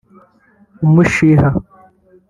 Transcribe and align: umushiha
umushiha 0.85 1.47